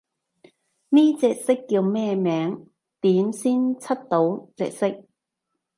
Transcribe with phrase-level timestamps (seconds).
[0.89, 2.67] 呢隻色叫咩名？
[3.01, 5.05] 點先出到隻色？